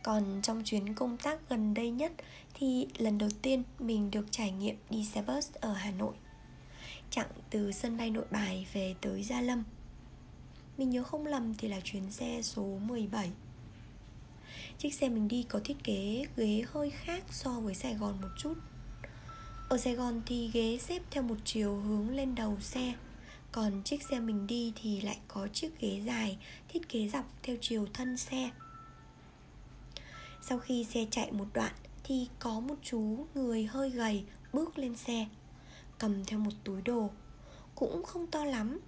Còn 0.02 0.40
trong 0.42 0.62
chuyến 0.64 0.94
công 0.94 1.16
tác 1.16 1.48
gần 1.48 1.74
đây 1.74 1.90
nhất 1.90 2.12
thì 2.54 2.86
lần 2.98 3.18
đầu 3.18 3.30
tiên 3.42 3.62
mình 3.78 4.10
được 4.10 4.26
trải 4.30 4.50
nghiệm 4.50 4.76
đi 4.90 5.04
xe 5.04 5.22
bus 5.22 5.50
ở 5.52 5.72
Hà 5.72 5.90
Nội. 5.90 6.14
Chặng 7.10 7.28
từ 7.50 7.72
sân 7.72 7.96
bay 7.96 8.10
nội 8.10 8.24
bài 8.30 8.66
về 8.72 8.94
tới 9.00 9.22
Gia 9.22 9.40
Lâm. 9.40 9.64
Mình 10.78 10.90
nhớ 10.90 11.02
không 11.02 11.26
lầm 11.26 11.54
thì 11.54 11.68
là 11.68 11.80
chuyến 11.84 12.10
xe 12.10 12.40
số 12.42 12.62
17 12.62 13.30
Chiếc 14.78 14.94
xe 14.94 15.08
mình 15.08 15.28
đi 15.28 15.46
có 15.48 15.60
thiết 15.64 15.84
kế 15.84 16.24
ghế 16.36 16.64
hơi 16.72 16.90
khác 16.90 17.24
so 17.30 17.50
với 17.50 17.74
Sài 17.74 17.94
Gòn 17.94 18.20
một 18.22 18.28
chút. 18.38 18.54
Ở 19.74 19.78
Sài 19.78 19.94
Gòn 19.94 20.22
thì 20.26 20.50
ghế 20.52 20.78
xếp 20.80 21.02
theo 21.10 21.22
một 21.22 21.36
chiều 21.44 21.76
hướng 21.76 22.10
lên 22.10 22.34
đầu 22.34 22.56
xe. 22.60 22.94
Còn 23.52 23.82
chiếc 23.82 24.02
xe 24.02 24.20
mình 24.20 24.46
đi 24.46 24.72
thì 24.82 25.00
lại 25.00 25.18
có 25.28 25.48
chiếc 25.52 25.80
ghế 25.80 26.02
dài, 26.06 26.38
thiết 26.68 26.88
kế 26.88 27.08
dọc 27.08 27.24
theo 27.42 27.56
chiều 27.60 27.86
thân 27.92 28.16
xe. 28.16 28.50
Sau 30.42 30.58
khi 30.58 30.84
xe 30.84 31.06
chạy 31.10 31.32
một 31.32 31.44
đoạn 31.54 31.72
thì 32.04 32.28
có 32.38 32.60
một 32.60 32.74
chú 32.82 33.26
người 33.34 33.64
hơi 33.64 33.90
gầy 33.90 34.24
bước 34.52 34.78
lên 34.78 34.96
xe, 34.96 35.26
Cầm 35.98 36.24
theo 36.24 36.38
một 36.38 36.52
túi 36.64 36.82
đồ. 36.82 37.10
Cũng 37.74 38.04
không 38.04 38.26
to 38.26 38.44
lắm, 38.44 38.80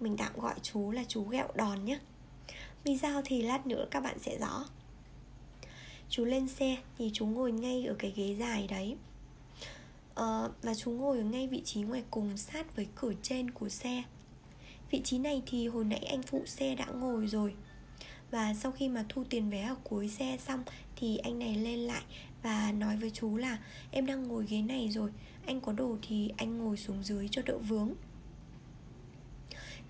Mình 0.00 0.16
tạm 0.16 0.32
gọi 0.36 0.54
chú 0.62 0.90
là 0.90 1.04
chú 1.08 1.24
gẹo 1.24 1.48
đòn 1.54 1.84
nhé. 1.84 1.98
Vì 2.84 2.98
sao 2.98 3.22
thì 3.24 3.42
lát 3.42 3.66
nữa 3.66 3.86
các 3.90 4.00
bạn 4.00 4.18
sẽ 4.18 4.38
rõ. 4.38 4.64
Chú 6.08 6.24
lên 6.24 6.48
xe 6.48 6.76
thì 6.98 7.10
chú 7.14 7.26
ngồi 7.26 7.52
ngay 7.52 7.84
ở 7.84 7.94
cái 7.98 8.12
ghế 8.16 8.36
dài 8.38 8.66
đấy. 8.66 8.96
Ờ, 10.16 10.44
uh, 10.44 10.62
Và 10.62 10.74
chú 10.74 10.90
ngồi 10.90 11.18
ở 11.18 11.24
ngay 11.24 11.46
vị 11.46 11.62
trí 11.64 11.82
ngoài 11.82 12.04
cùng 12.10 12.36
sát 12.36 12.76
với 12.76 12.86
cửa 12.94 13.12
trên 13.22 13.50
của 13.50 13.68
xe. 13.68 14.02
Vị 14.90 15.00
trí 15.04 15.18
này 15.18 15.42
thì 15.46 15.68
hồi 15.68 15.84
nãy 15.84 15.98
anh 15.98 16.22
phụ 16.22 16.42
xe 16.46 16.74
đã 16.74 16.86
ngồi 16.86 17.26
rồi. 17.26 17.54
Và 18.30 18.54
sau 18.54 18.72
khi 18.72 18.88
mà 18.88 19.04
thu 19.08 19.24
tiền 19.30 19.50
vé 19.50 19.62
ở 19.62 19.76
cuối 19.84 20.08
xe 20.08 20.36
xong 20.46 20.62
thì 20.96 21.16
anh 21.16 21.38
này 21.38 21.54
lên 21.54 21.78
lại 21.78 22.02
và 22.42 22.72
nói 22.72 22.96
với 22.96 23.10
chú 23.10 23.36
là 23.36 23.58
em 23.90 24.06
đang 24.06 24.28
ngồi 24.28 24.46
ghế 24.48 24.62
này 24.62 24.88
rồi 24.88 25.10
anh 25.46 25.60
có 25.60 25.72
đồ 25.72 25.96
thì 26.02 26.32
anh 26.36 26.58
ngồi 26.58 26.76
xuống 26.76 27.02
dưới 27.02 27.28
cho 27.30 27.42
đỡ 27.42 27.58
vướng. 27.58 27.94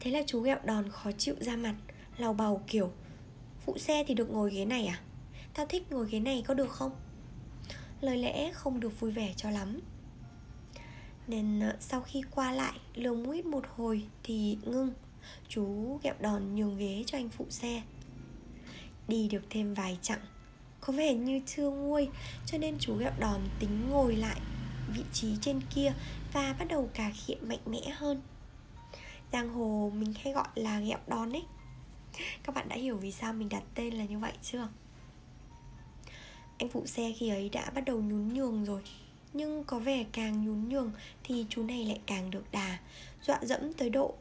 Thế 0.00 0.10
là 0.10 0.22
chú 0.26 0.40
gẹo 0.40 0.58
đòn 0.64 0.88
khó 0.90 1.12
chịu 1.12 1.34
ra 1.40 1.56
mặt 1.56 1.74
lau 2.16 2.32
bầu 2.32 2.62
kiểu 2.66 2.92
phụ 3.64 3.78
xe 3.78 4.04
thì 4.06 4.14
được 4.14 4.30
ngồi 4.30 4.54
ghế 4.54 4.64
này 4.64 4.86
à? 4.86 5.00
Tao 5.54 5.66
thích 5.66 5.92
ngồi 5.92 6.06
ghế 6.10 6.20
này 6.20 6.42
có 6.46 6.54
được 6.54 6.70
không? 6.70 6.92
Lời 8.00 8.18
lẽ 8.18 8.52
không 8.52 8.80
được 8.80 9.00
vui 9.00 9.12
vẻ 9.12 9.32
cho 9.36 9.50
lắm 9.50 9.80
nên 11.28 11.62
sau 11.80 12.00
khi 12.00 12.22
qua 12.30 12.52
lại 12.52 12.80
lường 12.94 13.22
mũi 13.22 13.42
một 13.42 13.64
hồi 13.76 14.02
thì 14.22 14.58
ngưng. 14.62 14.92
Chú 15.48 15.98
gẹo 16.02 16.14
đòn 16.20 16.54
nhường 16.54 16.78
ghế 16.78 17.04
cho 17.06 17.18
anh 17.18 17.28
phụ 17.28 17.46
xe. 17.50 17.82
Đi 19.08 19.28
được 19.28 19.42
thêm 19.50 19.74
vài 19.74 19.98
chặng, 20.02 20.20
Có 20.80 20.92
vẻ 20.92 21.14
như 21.14 21.40
chưa 21.46 21.70
nguôi, 21.70 22.08
Cho 22.46 22.58
nên 22.58 22.76
chú 22.78 22.96
gẹo 22.96 23.12
đòn 23.18 23.40
tính 23.60 23.90
ngồi 23.90 24.16
lại 24.16 24.40
vị 24.94 25.02
trí 25.12 25.36
trên 25.40 25.60
kia 25.74 25.92
Và 26.32 26.56
bắt 26.58 26.68
đầu 26.68 26.90
cà 26.94 27.10
khịa 27.14 27.36
mạnh 27.42 27.60
mẽ 27.66 27.90
hơn. 27.96 28.22
Giang 29.32 29.48
hồ 29.48 29.92
mình 29.94 30.14
hay 30.22 30.32
gọi 30.32 30.48
là 30.54 30.80
gẹo 30.80 30.98
đòn 31.06 31.32
ấy. 31.32 31.44
Các 32.42 32.54
bạn 32.54 32.68
đã 32.68 32.76
hiểu 32.76 32.96
vì 32.96 33.12
sao 33.12 33.32
mình 33.32 33.48
đặt 33.48 33.62
tên 33.74 33.94
là 33.94 34.04
như 34.04 34.18
vậy 34.18 34.32
chưa? 34.42 34.68
Anh 36.58 36.68
phụ 36.68 36.86
xe 36.86 37.12
khi 37.16 37.28
ấy 37.28 37.48
đã 37.48 37.70
bắt 37.70 37.84
đầu 37.84 38.00
nhún 38.00 38.34
nhường 38.34 38.64
rồi 38.64 38.82
nhưng 39.36 39.64
có 39.64 39.78
vẻ 39.78 40.04
càng 40.12 40.44
nhún 40.44 40.68
nhường 40.68 40.92
thì 41.24 41.46
chú 41.48 41.62
này 41.62 41.84
lại 41.84 42.00
càng 42.06 42.30
được 42.30 42.44
đà 42.52 42.78
dọa 43.22 43.38
dẫm 43.42 43.72
tới 43.72 43.90
độ. 43.90 44.14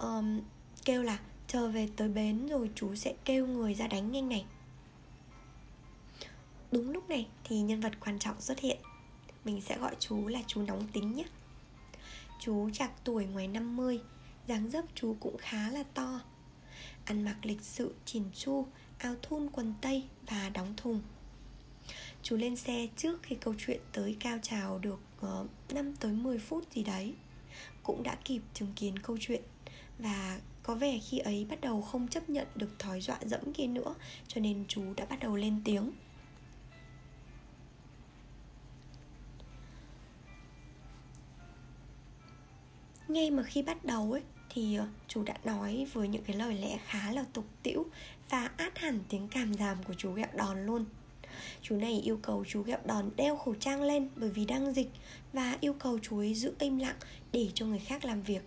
Um, 0.00 0.40
kêu 0.84 1.02
là 1.02 1.18
chờ 1.46 1.68
về 1.68 1.88
tới 1.96 2.08
bến 2.08 2.46
rồi 2.46 2.70
chú 2.74 2.94
sẽ 2.94 3.14
kêu 3.24 3.46
người 3.46 3.74
ra 3.74 3.86
đánh 3.86 4.12
nhanh 4.12 4.28
này. 4.28 4.44
Đúng 6.72 6.90
lúc 6.90 7.08
này 7.08 7.26
thì 7.44 7.60
nhân 7.60 7.80
vật 7.80 7.92
quan 8.00 8.18
trọng 8.18 8.40
xuất 8.40 8.60
hiện. 8.60 8.78
Mình 9.44 9.60
sẽ 9.60 9.78
gọi 9.78 9.96
chú 9.98 10.26
là 10.26 10.40
chú 10.46 10.62
nóng 10.62 10.88
tính 10.92 11.12
nhé. 11.12 11.24
Chú 12.40 12.70
chạc 12.70 12.90
tuổi 13.04 13.26
ngoài 13.26 13.48
50 13.48 14.00
dáng 14.46 14.70
dấp 14.70 14.84
chú 14.94 15.16
cũng 15.20 15.36
khá 15.38 15.70
là 15.70 15.82
to. 15.94 16.20
Ăn 17.04 17.24
mặc 17.24 17.36
lịch 17.42 17.62
sự 17.62 17.94
chỉn 18.04 18.22
chu 18.34 18.66
Áo 18.98 19.14
thun 19.22 19.48
quần 19.52 19.74
tây 19.80 20.04
và 20.26 20.48
đóng 20.48 20.74
thùng. 20.76 21.02
Chú 22.28 22.36
lên 22.36 22.56
xe 22.56 22.86
trước 22.96 23.22
khi 23.22 23.36
câu 23.36 23.54
chuyện 23.58 23.80
tới 23.92 24.16
cao 24.20 24.38
trào 24.42 24.78
được 24.78 25.00
ờ, 25.20 25.40
uh, 25.40 25.74
5 25.74 25.94
tới 26.00 26.12
10 26.12 26.38
phút 26.38 26.72
gì 26.72 26.82
đấy. 26.82 27.14
Cũng 27.82 28.02
đã 28.02 28.16
kịp 28.24 28.42
chứng 28.54 28.72
kiến 28.76 28.98
câu 28.98 29.16
chuyện 29.20 29.42
Và 29.98 30.40
có 30.62 30.74
vẻ 30.74 30.98
khi 30.98 31.18
ấy 31.18 31.46
bắt 31.50 31.60
đầu 31.60 31.82
không 31.82 32.08
chấp 32.08 32.30
nhận 32.30 32.46
được 32.54 32.78
thói 32.78 33.00
dọa 33.00 33.18
dẫm 33.22 33.52
kia 33.52 33.66
nữa 33.66 33.94
Cho 34.26 34.40
nên 34.40 34.64
chú 34.68 34.82
đã 34.96 35.04
bắt 35.04 35.20
đầu 35.20 35.36
lên 35.36 35.60
tiếng. 35.64 35.92
Ngay 43.08 43.30
mà 43.30 43.42
khi 43.42 43.62
bắt 43.62 43.84
đầu 43.84 44.12
ấy 44.12 44.22
thì 44.50 44.76
ờ, 44.76 44.86
chú 45.08 45.22
đã 45.22 45.34
nói 45.44 45.86
với 45.92 46.08
những 46.08 46.24
cái 46.24 46.36
lời 46.36 46.54
lẽ 46.54 46.78
khá 46.86 47.12
là 47.12 47.24
tục 47.32 47.46
tĩu 47.62 47.86
và 48.30 48.50
át 48.56 48.78
hẳn 48.78 49.00
tiếng 49.08 49.28
cảm 49.28 49.54
giảm 49.54 49.82
của 49.82 49.94
chú 49.94 50.12
gẹo 50.12 50.28
đòn 50.36 50.66
luôn 50.66 50.84
chú 51.62 51.76
này 51.76 52.00
yêu 52.00 52.18
cầu 52.22 52.44
chú 52.48 52.62
gẹo 52.62 52.78
đòn 52.84 53.10
đeo 53.16 53.36
khẩu 53.36 53.54
trang 53.54 53.82
lên 53.82 54.08
bởi 54.16 54.30
vì 54.30 54.44
đang 54.44 54.72
dịch 54.72 54.90
và 55.32 55.56
yêu 55.60 55.72
cầu 55.72 55.98
chú 56.02 56.18
ấy 56.18 56.34
giữ 56.34 56.54
im 56.58 56.78
lặng 56.78 56.96
để 57.32 57.48
cho 57.54 57.66
người 57.66 57.78
khác 57.78 58.04
làm 58.04 58.22
việc. 58.22 58.42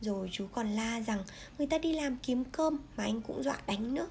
Rồi 0.00 0.28
chú 0.32 0.46
còn 0.52 0.70
la 0.70 1.00
rằng 1.00 1.22
người 1.58 1.66
ta 1.66 1.78
đi 1.78 1.92
làm 1.92 2.16
kiếm 2.16 2.44
cơm 2.44 2.78
mà 2.96 3.04
anh 3.04 3.20
cũng 3.20 3.42
dọa 3.42 3.58
đánh 3.66 3.94
nữa. 3.94 4.08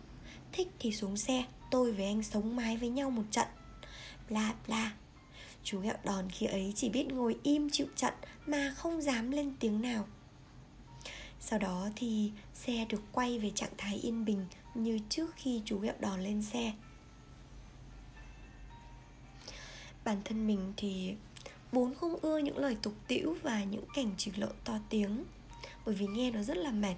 Thích 0.51 0.67
thì 0.79 0.91
xuống 0.91 1.17
xe, 1.17 1.45
tôi 1.71 1.91
với 1.91 2.05
anh 2.05 2.23
sống 2.23 2.55
mái 2.55 2.77
với 2.77 2.89
nhau 2.89 3.09
một 3.09 3.23
trận. 3.31 3.47
Bla 4.29 4.53
bla. 4.67 4.91
Chú 5.63 5.79
gẹo 5.79 5.95
đòn 6.03 6.29
khi 6.29 6.45
ấy 6.45 6.73
chỉ 6.75 6.89
biết 6.89 7.07
ngồi 7.07 7.35
im 7.43 7.69
chịu 7.69 7.87
trận 7.95 8.13
Mà 8.47 8.73
không 8.77 9.01
dám 9.01 9.31
lên 9.31 9.53
tiếng 9.59 9.81
nào. 9.81 10.07
Sau 11.39 11.59
đó 11.59 11.89
thì 11.95 12.31
xe 12.53 12.85
được 12.89 13.01
quay 13.11 13.39
về 13.39 13.51
trạng 13.55 13.73
thái 13.77 13.95
yên 13.95 14.25
bình 14.25 14.45
Như 14.75 14.99
trước 15.09 15.35
khi 15.35 15.61
chú 15.65 15.77
gẹo 15.79 15.93
đòn 15.99 16.23
lên 16.23 16.41
xe. 16.41 16.73
Bản 20.03 20.21
thân 20.25 20.47
mình 20.47 20.73
thì 20.77 21.15
vốn 21.71 21.95
không 21.95 22.15
ưa 22.21 22.37
những 22.37 22.57
lời 22.57 22.77
tục 22.81 22.93
tĩu 23.07 23.37
và 23.41 23.63
những 23.63 23.85
cảnh 23.95 24.11
chửi 24.17 24.33
lợn 24.37 24.51
to 24.63 24.79
tiếng, 24.89 25.23
Bởi 25.85 25.95
vì 25.95 26.07
nghe 26.07 26.31
nó 26.31 26.43
rất 26.43 26.57
là 26.57 26.71
mệt. 26.71 26.95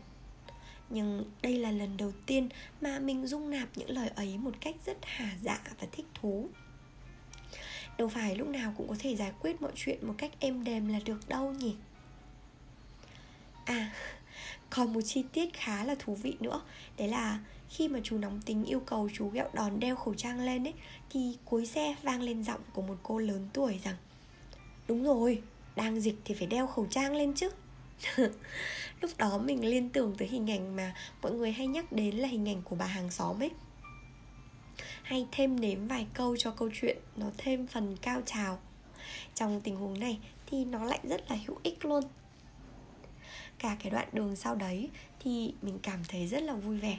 Nhưng 0.89 1.25
đây 1.41 1.57
là 1.59 1.71
lần 1.71 1.97
đầu 1.97 2.11
tiên 2.25 2.49
mà 2.81 2.99
mình 2.99 3.27
dung 3.27 3.49
nạp 3.49 3.69
những 3.75 3.89
lời 3.89 4.09
ấy 4.15 4.37
một 4.37 4.51
cách 4.61 4.75
rất 4.85 4.97
hà 5.01 5.37
dạ 5.41 5.59
và 5.79 5.87
thích 5.91 6.05
thú. 6.13 6.49
Đâu 7.97 8.07
phải 8.07 8.35
lúc 8.35 8.47
nào 8.47 8.73
cũng 8.77 8.87
có 8.87 8.95
thể 8.99 9.15
giải 9.15 9.31
quyết 9.39 9.61
mọi 9.61 9.71
chuyện 9.75 10.07
một 10.07 10.13
cách 10.17 10.31
êm 10.39 10.63
đềm 10.63 10.87
là 10.87 10.99
được 11.05 11.29
đâu 11.29 11.53
nhỉ? 11.53 11.75
À 13.65 13.93
còn 14.75 14.93
một 14.93 15.01
chi 15.01 15.23
tiết 15.33 15.53
khá 15.53 15.83
là 15.83 15.95
thú 15.99 16.15
vị 16.15 16.35
nữa, 16.39 16.61
đấy 16.97 17.07
là 17.07 17.39
khi 17.69 17.87
mà 17.87 17.99
chú 18.03 18.17
nóng 18.17 18.41
tính 18.41 18.65
yêu 18.65 18.79
cầu 18.79 19.09
chú 19.13 19.29
gẹo 19.29 19.49
đòn 19.53 19.79
đeo 19.79 19.95
khẩu 19.95 20.13
trang 20.13 20.39
lên 20.39 20.67
ấy, 20.67 20.73
thì 21.09 21.37
cuối 21.45 21.65
xe 21.65 21.95
vang 22.03 22.21
lên 22.21 22.43
giọng 22.43 22.59
của 22.73 22.81
một 22.81 22.97
cô 23.03 23.17
lớn 23.17 23.49
tuổi 23.53 23.79
rằng, 23.83 23.95
đúng 24.87 25.03
rồi, 25.03 25.41
đang 25.75 26.01
dịch 26.01 26.15
thì 26.25 26.35
phải 26.35 26.47
đeo 26.47 26.67
khẩu 26.67 26.85
trang 26.85 27.15
lên 27.15 27.33
chứ. 27.33 27.49
Lúc 29.01 29.11
đó 29.17 29.37
mình 29.37 29.65
liên 29.65 29.89
tưởng 29.89 30.15
tới 30.17 30.27
hình 30.27 30.51
ảnh 30.51 30.75
mà 30.75 30.93
mọi 31.21 31.31
người 31.31 31.51
hay 31.51 31.67
nhắc 31.67 31.91
đến 31.91 32.15
là 32.15 32.27
hình 32.27 32.49
ảnh 32.49 32.61
của 32.61 32.75
bà 32.75 32.85
hàng 32.85 33.11
xóm 33.11 33.43
ấy. 33.43 33.51
Hay 35.03 35.27
thêm 35.31 35.59
nếm 35.59 35.87
vài 35.87 36.07
câu 36.13 36.37
cho 36.37 36.51
câu 36.51 36.69
chuyện 36.73 36.97
nó 37.15 37.25
thêm 37.37 37.67
phần 37.67 37.97
cao 38.01 38.21
trào. 38.25 38.59
Trong 39.35 39.61
tình 39.61 39.75
huống 39.75 39.99
này 39.99 40.19
thì 40.45 40.65
nó 40.65 40.83
lại 40.83 40.99
rất 41.03 41.31
là 41.31 41.37
hữu 41.47 41.57
ích 41.63 41.85
luôn 41.85 42.03
cả 43.63 43.77
cái 43.83 43.91
đoạn 43.91 44.07
đường 44.13 44.35
sau 44.35 44.55
đấy 44.55 44.89
thì 45.19 45.53
mình 45.61 45.79
cảm 45.83 45.99
thấy 46.07 46.27
rất 46.27 46.43
là 46.43 46.53
vui 46.53 46.77
vẻ. 46.77 46.97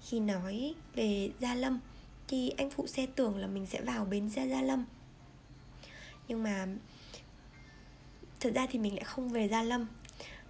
Khi 0.00 0.20
nói 0.20 0.74
về 0.94 1.30
gia 1.40 1.54
lâm 1.54 1.80
thì 2.28 2.50
anh 2.56 2.70
phụ 2.70 2.86
xe 2.86 3.06
tưởng 3.06 3.36
là 3.36 3.46
mình 3.46 3.66
sẽ 3.66 3.80
vào 3.80 4.04
bến 4.04 4.30
xe 4.30 4.48
gia 4.48 4.62
lâm. 4.62 4.84
Nhưng 6.28 6.42
mà 6.42 6.66
thật 8.40 8.52
ra 8.54 8.66
thì 8.70 8.78
mình 8.78 8.94
lại 8.94 9.04
không 9.04 9.28
về 9.28 9.48
gia 9.48 9.62
lâm. 9.62 9.86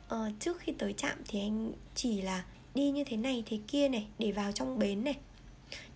Ờ, 0.08 0.30
trước 0.40 0.60
khi 0.60 0.72
tới 0.72 0.92
trạm 0.92 1.18
thì 1.28 1.40
anh 1.40 1.72
chỉ 1.94 2.22
là 2.22 2.44
đi 2.74 2.90
như 2.90 3.04
thế 3.04 3.16
này 3.16 3.44
thế 3.46 3.58
kia 3.68 3.88
này 3.88 4.06
để 4.18 4.32
vào 4.32 4.52
trong 4.52 4.78
bến 4.78 5.04
này. 5.04 5.16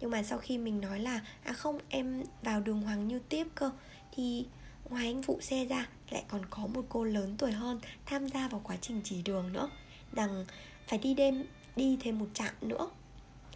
Nhưng 0.01 0.11
mà 0.11 0.23
sau 0.23 0.39
khi 0.39 0.59
mình 0.59 0.81
nói 0.81 1.01
là 1.01 1.21
à 1.45 1.53
không 1.53 1.79
em 1.89 2.23
vào 2.43 2.61
đường 2.61 2.83
hoàng 2.83 3.09
như 3.09 3.19
tiếp 3.19 3.47
cơ 3.55 3.71
thì 4.13 4.47
ngoài 4.91 5.07
anh 5.07 5.23
phụ 5.23 5.39
xe 5.41 5.65
ra, 5.65 5.89
lại 6.11 6.25
còn 6.29 6.47
có 6.51 6.67
một 6.67 6.85
cô 6.89 7.05
lớn 7.05 7.35
tuổi 7.39 7.53
hơn 7.53 7.81
tham 8.07 8.29
gia 8.29 8.49
vào 8.49 8.61
quá 8.65 8.77
trình 8.81 9.01
chỉ 9.05 9.23
đường 9.23 9.53
nữa. 9.53 9.71
Rằng 10.13 10.47
phải 10.89 10.99
đi 10.99 11.15
đêm, 11.15 11.45
đi 11.77 11.99
thêm 12.01 12.19
một 12.19 12.29
trạm 12.35 12.55
nữa. 12.61 12.89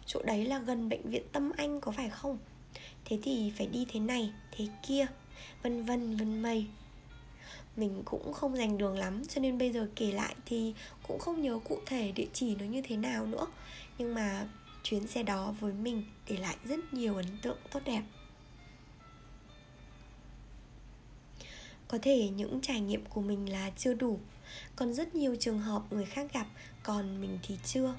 Chỗ 0.05 0.21
đấy 0.23 0.45
là 0.45 0.59
gần 0.59 0.89
bệnh 0.89 1.09
viện 1.09 1.23
tâm 1.31 1.51
anh, 1.57 1.81
có 1.81 1.91
phải 1.91 2.09
không? 2.09 2.37
Thế 3.05 3.19
thì 3.23 3.51
phải 3.57 3.67
đi 3.67 3.85
thế 3.91 3.99
này, 3.99 4.33
thế 4.51 4.67
kia, 4.87 5.05
vân 5.63 5.85
vân 5.85 6.17
vân 6.17 6.41
mây. 6.41 6.65
Mình 7.75 8.01
cũng 8.05 8.33
không 8.33 8.57
dành 8.57 8.77
đường 8.77 8.97
lắm, 8.97 9.25
cho 9.25 9.41
nên 9.41 9.57
bây 9.57 9.71
giờ 9.71 9.89
kể 9.95 10.11
lại 10.11 10.35
thì 10.45 10.73
cũng 11.07 11.19
không 11.19 11.41
nhớ 11.41 11.59
cụ 11.63 11.79
thể 11.85 12.11
địa 12.11 12.27
chỉ 12.33 12.55
nó 12.55 12.65
như 12.65 12.81
thế 12.81 12.97
nào 12.97 13.25
nữa. 13.25 13.47
Nhưng 13.97 14.13
mà 14.13 14.47
chuyến 14.83 15.07
xe 15.07 15.23
đó 15.23 15.53
với 15.59 15.73
mình 15.73 16.03
để 16.29 16.37
lại 16.37 16.55
rất 16.65 16.93
nhiều 16.93 17.15
ấn 17.15 17.25
tượng 17.41 17.57
tốt 17.71 17.79
đẹp. 17.85 18.03
Có 21.89 21.97
thể 22.01 22.29
những 22.29 22.59
trải 22.61 22.79
nghiệm 22.79 23.05
của 23.05 23.21
mình 23.21 23.51
là 23.51 23.71
chưa 23.77 23.93
đủ. 23.93 24.19
Còn 24.75 24.93
rất 24.93 25.15
nhiều 25.15 25.35
trường 25.39 25.59
hợp 25.59 25.83
người 25.91 26.05
khác 26.05 26.33
gặp, 26.33 26.47
còn 26.83 27.21
mình 27.21 27.39
thì 27.43 27.57
chưa. 27.65 27.95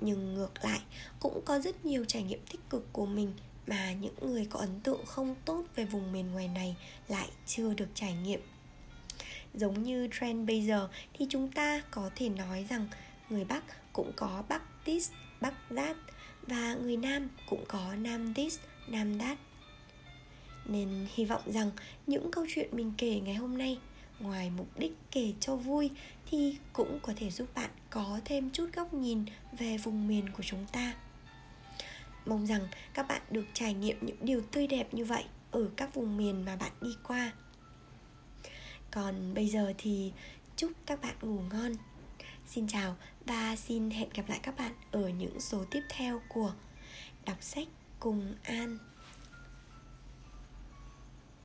Nhưng 0.00 0.34
ngược 0.34 0.52
lại, 0.62 0.80
cũng 1.20 1.40
có 1.44 1.58
rất 1.58 1.86
nhiều 1.86 2.04
trải 2.04 2.22
nghiệm 2.22 2.40
tích 2.50 2.60
cực 2.70 2.92
của 2.92 3.06
mình 3.06 3.32
mà 3.66 3.92
những 3.92 4.14
người 4.20 4.46
có 4.50 4.60
ấn 4.60 4.80
tượng 4.80 5.06
không 5.06 5.34
tốt 5.44 5.64
về 5.76 5.84
vùng 5.84 6.12
miền 6.12 6.32
ngoài 6.32 6.48
này 6.48 6.76
lại 7.08 7.28
chưa 7.46 7.74
được 7.74 7.88
trải 7.94 8.14
nghiệm. 8.14 8.40
Giống 9.54 9.82
như 9.82 10.08
trend 10.20 10.48
bây 10.48 10.66
giờ 10.66 10.88
thì 11.14 11.26
chúng 11.28 11.52
ta 11.52 11.82
có 11.90 12.10
thể 12.16 12.28
nói 12.28 12.66
rằng 12.70 12.88
người 13.30 13.44
bắc 13.44 13.64
cũng 13.92 14.12
có 14.16 14.44
bắc 14.48 14.84
tis 14.84 15.10
bắc 15.40 15.54
that 15.76 15.96
và 16.42 16.74
người 16.74 16.96
nam 16.96 17.28
cũng 17.48 17.64
có 17.68 17.94
nam 17.94 18.34
tis 18.34 18.58
nam 18.88 19.18
that 19.18 19.38
nên 20.68 21.06
hy 21.14 21.24
vọng 21.24 21.42
rằng 21.46 21.70
những 22.06 22.30
câu 22.30 22.46
chuyện 22.48 22.68
mình 22.72 22.92
kể 22.98 23.20
ngày 23.20 23.34
hôm 23.34 23.58
nay 23.58 23.78
ngoài 24.20 24.50
mục 24.56 24.78
đích 24.78 24.92
kể 25.10 25.32
cho 25.40 25.56
vui 25.56 25.90
thì 26.30 26.56
cũng 26.72 26.98
có 27.02 27.12
thể 27.16 27.30
giúp 27.30 27.48
bạn 27.54 27.70
có 27.90 28.20
thêm 28.24 28.50
chút 28.50 28.70
góc 28.74 28.94
nhìn 28.94 29.24
về 29.58 29.78
vùng 29.78 30.08
miền 30.08 30.30
của 30.30 30.42
chúng 30.42 30.66
ta. 30.72 30.94
Mong 32.26 32.46
rằng 32.46 32.68
các 32.94 33.08
bạn 33.08 33.22
được 33.30 33.44
trải 33.52 33.74
nghiệm 33.74 33.96
những 34.00 34.16
điều 34.20 34.42
tươi 34.52 34.66
đẹp 34.66 34.94
như 34.94 35.04
vậy 35.04 35.24
ở 35.50 35.70
các 35.76 35.94
vùng 35.94 36.16
miền 36.16 36.44
mà 36.44 36.56
bạn 36.56 36.72
đi 36.80 36.90
qua. 37.02 37.32
Còn 38.90 39.34
bây 39.34 39.48
giờ 39.48 39.72
thì 39.78 40.12
chúc 40.56 40.72
các 40.86 41.00
bạn 41.00 41.14
ngủ 41.22 41.40
ngon. 41.52 41.72
Xin 42.46 42.68
chào 42.68 42.96
và 43.26 43.56
xin 43.56 43.90
hẹn 43.90 44.08
gặp 44.14 44.28
lại 44.28 44.40
các 44.42 44.58
bạn 44.58 44.72
ở 44.90 45.08
những 45.08 45.40
số 45.40 45.64
tiếp 45.70 45.82
theo 45.88 46.20
của 46.28 46.52
Đọc 47.26 47.36
sách 47.40 47.68
cùng 48.00 48.34
An. 48.42 48.78